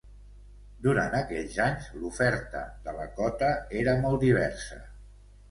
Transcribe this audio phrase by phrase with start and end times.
[0.85, 3.53] Durant aquells anys, l'oferta de la Cota
[3.83, 4.81] era molt diversa.